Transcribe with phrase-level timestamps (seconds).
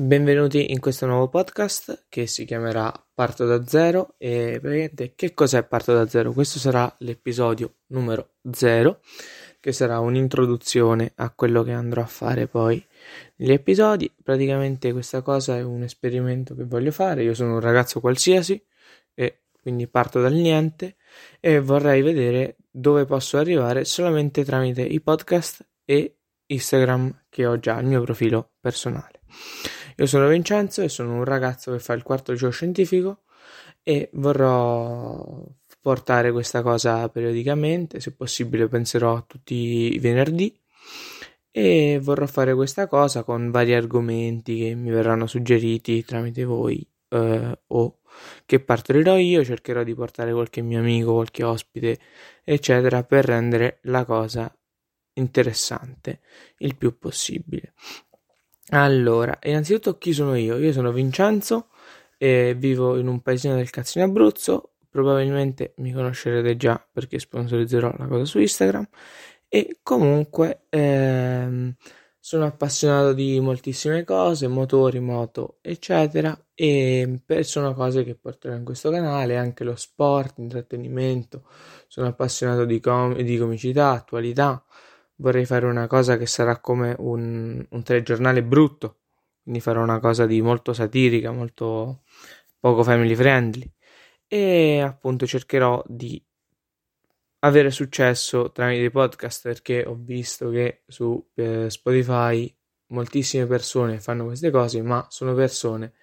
[0.00, 5.64] Benvenuti in questo nuovo podcast che si chiamerà Parto da zero e praticamente che cos'è
[5.64, 6.32] Parto da zero?
[6.32, 9.00] Questo sarà l'episodio numero zero
[9.58, 12.80] che sarà un'introduzione a quello che andrò a fare poi
[13.38, 14.08] negli episodi.
[14.22, 17.24] Praticamente questa cosa è un esperimento che voglio fare.
[17.24, 18.64] Io sono un ragazzo qualsiasi
[19.14, 20.94] e quindi parto dal niente
[21.40, 27.80] e vorrei vedere dove posso arrivare solamente tramite i podcast e Instagram che ho già,
[27.80, 29.22] il mio profilo personale.
[30.00, 33.22] Io sono Vincenzo e sono un ragazzo che fa il quarto liceo scientifico
[33.82, 35.44] e vorrò
[35.80, 39.54] portare questa cosa periodicamente, se possibile penserò tutti
[39.94, 40.56] i venerdì
[41.50, 47.58] e vorrò fare questa cosa con vari argomenti che mi verranno suggeriti tramite voi eh,
[47.66, 47.98] o
[48.46, 51.98] che partorirò io, cercherò di portare qualche mio amico, qualche ospite,
[52.44, 54.52] eccetera, per rendere la cosa
[55.14, 56.20] interessante
[56.58, 57.72] il più possibile.
[58.70, 60.58] Allora, innanzitutto chi sono io?
[60.58, 61.68] Io sono Vincenzo
[62.18, 64.72] e vivo in un paesino del cazzo in Abruzzo.
[64.90, 68.86] Probabilmente mi conoscerete già perché sponsorizzerò la cosa su Instagram.
[69.48, 71.74] E comunque ehm,
[72.18, 76.38] sono appassionato di moltissime cose, motori, moto, eccetera.
[76.54, 81.44] E sono cose che porterò in questo canale, anche lo sport, intrattenimento.
[81.86, 84.62] Sono appassionato di, com- di comicità, attualità
[85.18, 88.98] vorrei fare una cosa che sarà come un, un telegiornale brutto,
[89.42, 92.02] quindi farò una cosa di molto satirica, molto
[92.58, 93.70] poco family friendly
[94.26, 96.22] e appunto cercherò di
[97.40, 102.52] avere successo tramite i podcast perché ho visto che su eh, Spotify
[102.88, 105.94] moltissime persone fanno queste cose, ma sono persone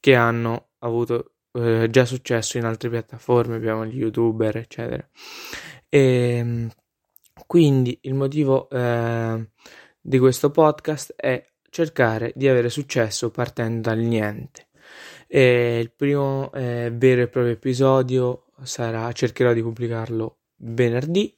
[0.00, 5.08] che hanno avuto eh, già successo in altre piattaforme, abbiamo gli youtuber, eccetera.
[5.88, 5.98] E,
[6.38, 6.70] ehm,
[7.46, 9.48] quindi il motivo eh,
[10.00, 14.68] di questo podcast è cercare di avere successo partendo dal niente.
[15.26, 21.36] E il primo eh, vero e proprio episodio sarà, cercherò di pubblicarlo venerdì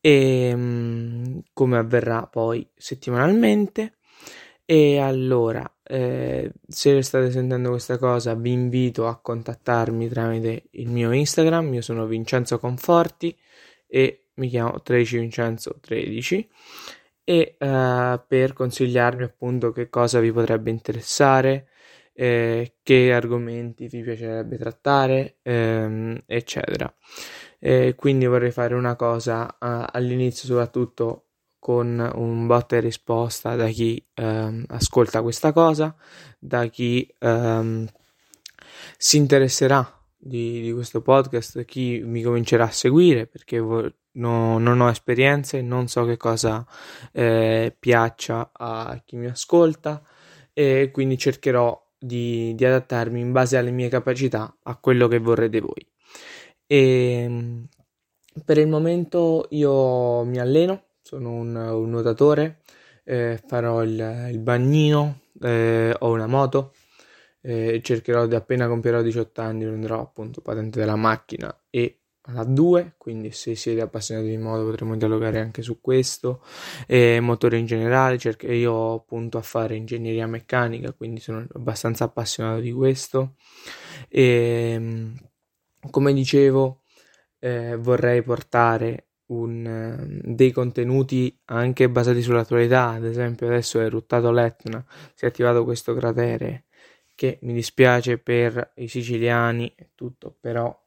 [0.00, 3.94] e mh, mm, come avverrà poi settimanalmente.
[4.64, 11.12] E allora, eh, se state sentendo questa cosa, vi invito a contattarmi tramite il mio
[11.12, 11.74] Instagram.
[11.74, 13.36] Io sono Vincenzo Conforti
[13.86, 16.48] e mi chiamo 13 Vincenzo 13
[17.24, 21.68] e uh, per consigliarmi appunto che cosa vi potrebbe interessare,
[22.12, 26.92] eh, che argomenti vi piacerebbe trattare, ehm, eccetera.
[27.58, 31.26] E quindi vorrei fare una cosa uh, all'inizio soprattutto
[31.58, 35.96] con un botta e risposta da chi um, ascolta questa cosa,
[36.38, 37.84] da chi um,
[38.96, 39.84] si interesserà
[40.16, 45.62] di, di, questo podcast, chi mi comincerà a seguire perché vo- no, non ho esperienze,
[45.62, 46.64] non so che cosa
[47.12, 50.02] eh, piaccia a chi mi ascolta
[50.52, 55.60] e quindi cercherò di, di, adattarmi in base alle mie capacità a quello che vorrete
[55.60, 55.86] voi.
[56.66, 56.78] E,
[57.22, 57.68] ehm,
[58.44, 62.60] per il momento io mi alleno, sono un, un nuotatore,
[63.04, 66.72] eh, farò il, il bagnino, eh, ho una moto,
[67.40, 72.00] eh, cercherò di appena compierò 18 anni prenderò appunto patente della macchina e
[72.32, 76.42] la 2, quindi se siete appassionati di moto potremo dialogare anche su questo.
[76.86, 82.60] E motore in generale, cerco, io appunto a fare ingegneria meccanica, quindi sono abbastanza appassionato
[82.60, 83.34] di questo.
[84.08, 85.12] E
[85.90, 86.82] come dicevo,
[87.38, 92.90] eh, vorrei portare un, dei contenuti anche basati sull'attualità.
[92.90, 96.64] Ad esempio, adesso è ruttato l'Etna, si è attivato questo cratere
[97.14, 100.78] che mi dispiace per i siciliani e tutto, però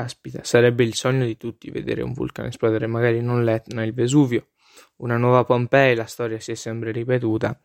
[0.00, 4.48] Caspita, sarebbe il sogno di tutti vedere un vulcano esplodere, magari non l'Etna, il Vesuvio,
[4.96, 7.58] una nuova Pompei, la storia si è sempre ripetuta.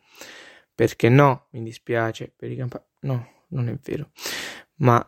[0.75, 1.47] Perché no?
[1.51, 2.83] Mi dispiace per i campani.
[3.01, 4.09] No, non è vero.
[4.79, 5.01] Ma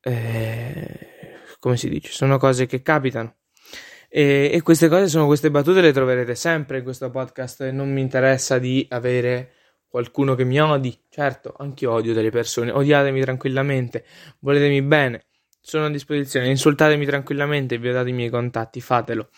[0.00, 2.12] eh, come si dice?
[2.12, 3.34] Sono cose che capitano.
[4.08, 7.62] E, e, queste cose sono queste battute le troverete sempre in questo podcast.
[7.62, 9.54] E non mi interessa di avere
[9.88, 10.96] qualcuno che mi odi.
[11.08, 12.70] Certo, anche odio delle persone.
[12.70, 14.04] Odiatemi tranquillamente,
[14.38, 15.24] voletemi bene
[15.66, 19.30] sono a disposizione, insultatemi tranquillamente, vi ho dato i miei contatti, fatelo.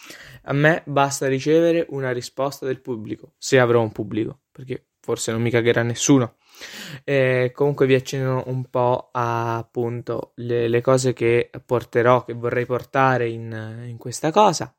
[0.43, 5.40] A me basta ricevere una risposta del pubblico, se avrò un pubblico, perché forse non
[5.40, 6.34] mi cagherà nessuno.
[7.05, 12.67] E comunque vi accenno un po' a appunto le, le, cose che porterò, che vorrei
[12.67, 14.75] portare in, in questa cosa.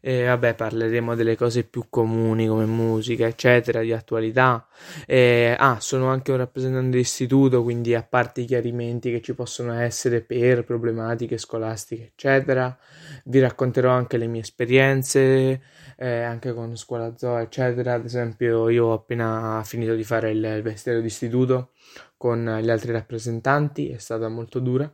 [0.00, 4.66] E vabbè, parleremo delle cose più comuni come musica, eccetera, di attualità.
[5.06, 9.34] E, ah, sono anche un rappresentante di istituto, quindi a parte i chiarimenti che ci
[9.34, 12.76] possono essere per problematiche scolastiche, eccetera,
[13.24, 15.60] vi racconterò anche le mie esperienze,
[15.96, 17.94] eh, anche con scuola zoo, eccetera.
[17.94, 21.72] Ad esempio, io ho appena finito di fare il, il vestiero d'istituto
[22.16, 24.92] con gli altri rappresentanti, è stata molto dura,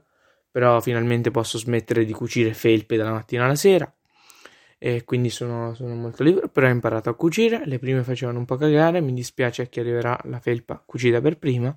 [0.50, 3.92] però finalmente posso smettere di cucire felpe dalla mattina alla sera
[4.86, 8.44] e quindi sono, sono, molto libero, però ho imparato a cucire, le prime facevano un
[8.44, 11.74] po' cagare, mi dispiace a chi arriverà la felpa cucita per prima,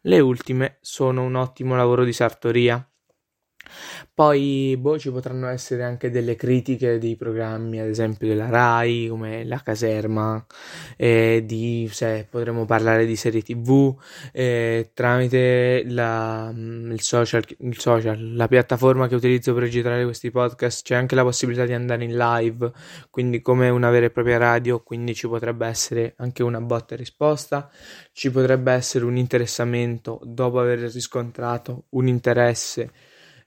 [0.00, 2.84] le ultime sono un ottimo lavoro di sartoria.
[4.12, 9.44] Poi boh, ci potranno essere anche delle critiche dei programmi, ad esempio della Rai, come
[9.44, 10.44] La Caserma,
[10.96, 13.94] eh, di, se potremmo parlare di serie TV,
[14.32, 20.30] eh, tramite la, mm, il, social, il social, la piattaforma che utilizzo per registrare questi
[20.30, 22.72] podcast, c'è anche la possibilità di andare in live,
[23.10, 26.96] quindi come una vera e propria radio, quindi ci potrebbe essere anche una botta e
[26.98, 27.70] risposta,
[28.12, 32.90] ci potrebbe essere un interessamento dopo aver riscontrato un interesse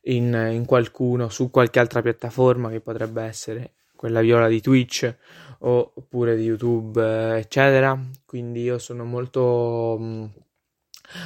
[0.04, 5.16] in, in qualcuno su qualche altra piattaforma che potrebbe essere quella viola di Twitch
[5.60, 7.98] oppure di YouTube, eccetera.
[8.26, 10.26] Quindi io sono molto mm,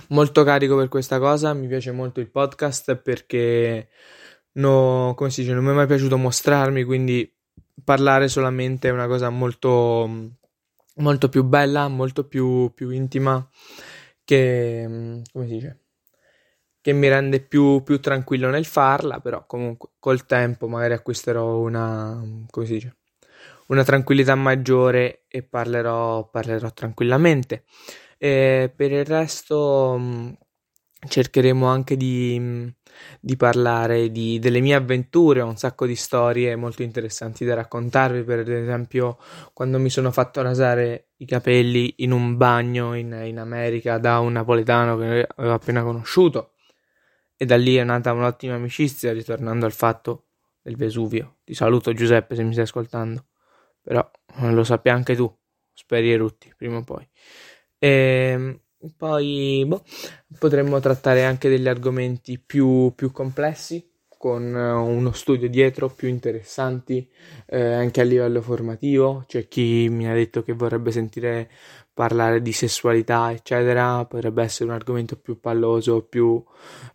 [0.10, 1.54] molto carico per questa cosa.
[1.54, 3.90] Mi piace molto il podcast perché
[4.54, 7.32] no, come si dice, non mi è mai piaciuto mostrarmi, quindi
[7.84, 10.34] parlare solamente è una cosa molto
[10.98, 13.48] molto più bella, molto più, più intima
[14.24, 15.85] che mm, come si dice
[16.86, 22.24] che mi rende più, più, tranquillo nel farla, però comunque col tempo magari acquisterò una,
[22.48, 22.98] come si dice,
[23.70, 27.64] una tranquillità maggiore e parlerò, parlerò tranquillamente.
[28.20, 30.30] E per il resto mm,
[31.08, 32.68] cercheremo anche di, mm,
[33.20, 38.22] di parlare di, delle mie avventure, ho un sacco di storie molto interessanti da raccontarvi,
[38.22, 39.18] per esempio
[39.54, 44.34] quando mi sono fatto rasare i capelli in un bagno in, in America da un
[44.34, 46.52] napoletano che avevo appena conosciuto
[47.38, 50.26] e da lì è nata un'ottima amicizia, ritornando al fatto
[50.62, 51.38] del Vesuvio.
[51.44, 53.26] Ti saluto Giuseppe se mi stai ascoltando,
[53.82, 55.34] però eh, lo sappi anche tu,
[55.74, 57.08] speri e rutti prima o poi.
[57.78, 58.60] E ehm,
[58.98, 59.84] poi boh,
[60.40, 67.08] potremmo trattare anche degli argomenti più, più complessi, con eh, uno studio dietro più interessanti
[67.46, 69.24] eh, anche a livello formativo.
[69.28, 71.50] C'è chi mi ha detto che vorrebbe sentire
[71.96, 76.44] parlare di sessualità, eccetera, potrebbe essere un argomento più palloso, più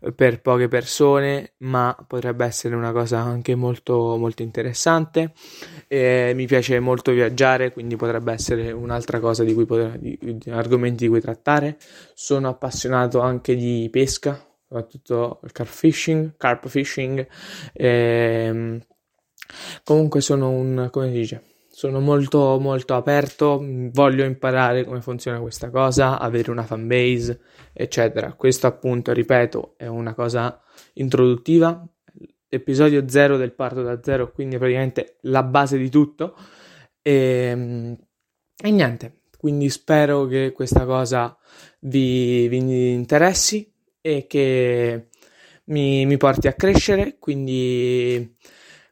[0.00, 5.32] eh, per poche persone, ma potrebbe essere una cosa anche molto, molto interessante.
[5.88, 10.50] E mi piace molto viaggiare, quindi potrebbe essere un'altra cosa di cui poter, di, di
[10.50, 11.78] argomenti di cui trattare.
[12.14, 14.38] Sono appassionato anche di pesca,
[14.68, 17.26] soprattutto carp fishing, carp fishing.
[17.72, 18.80] E, ehm,
[19.82, 21.49] comunque sono un, come si dice?
[21.80, 27.40] Sono molto molto aperto, voglio imparare come funziona questa cosa, avere una fanbase,
[27.72, 28.34] eccetera.
[28.34, 30.60] Questo appunto, ripeto, è una cosa
[30.94, 31.82] introduttiva,
[32.50, 36.36] episodio 0 del parto da zero, quindi praticamente la base di tutto.
[37.00, 37.96] E, ehm,
[38.62, 41.34] e niente, quindi spero che questa cosa
[41.78, 43.72] vi, vi interessi
[44.02, 45.08] e che
[45.64, 48.36] mi, mi porti a crescere, quindi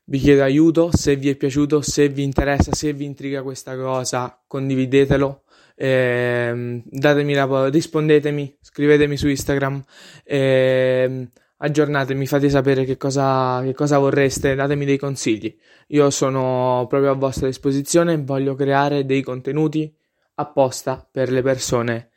[0.08, 4.42] vi chiedo aiuto, se vi è piaciuto, se vi interessa, se vi intriga questa cosa,
[4.46, 5.42] condividetelo,
[5.74, 9.84] eh, datemi la, rispondetemi, scrivetemi su Instagram,
[10.24, 11.28] eh,
[11.58, 15.54] aggiornatemi, fate sapere che cosa, che cosa vorreste, datemi dei consigli.
[15.88, 19.94] Io sono proprio a vostra disposizione, voglio creare dei contenuti
[20.36, 22.10] apposta per le persone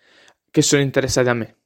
[0.50, 1.61] che sono interessate a me.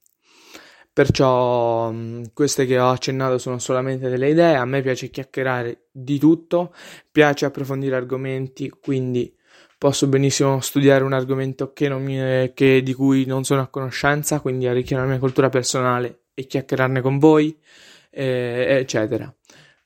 [0.96, 1.94] Perciò
[2.34, 6.74] queste che ho accennato sono solamente delle idee, a me piace chiacchierare di tutto,
[7.12, 9.36] piace approfondire argomenti, quindi
[9.78, 14.68] posso benissimo studiare un argomento che mi, che, di cui non sono a conoscenza, quindi
[14.68, 17.60] arricchire la mia cultura personale e chiacchierarne con voi,
[18.10, 19.30] eh, eccetera.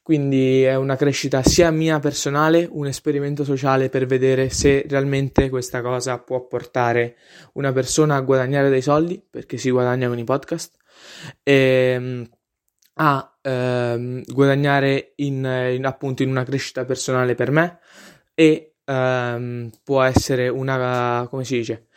[0.03, 5.81] Quindi è una crescita sia mia personale, un esperimento sociale per vedere se realmente questa
[5.81, 7.15] cosa può portare
[7.53, 10.78] una persona a guadagnare dei soldi, perché si guadagna con i podcast,
[11.43, 11.53] e,
[11.95, 12.29] ehm,
[13.01, 17.79] a ehm, guadagnare in, in, appunto in una crescita personale per me
[18.33, 21.87] e ehm, può essere una come si dice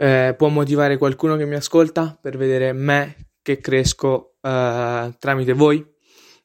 [0.00, 5.84] eh, può motivare qualcuno che mi ascolta per vedere me che cresco eh, tramite voi.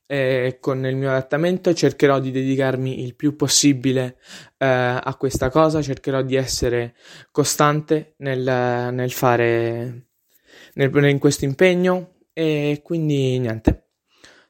[0.06, 4.18] E con il mio adattamento cercherò di dedicarmi il più possibile
[4.58, 6.94] eh, a questa cosa cercherò di essere
[7.32, 10.08] costante nel, nel fare
[10.74, 13.90] nel, in questo impegno e quindi niente,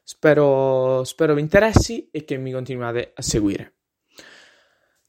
[0.02, 3.74] spero, spero vi interessi e che mi continuate a seguire.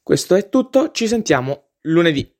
[0.01, 2.31] Questo è tutto, ci sentiamo lunedì.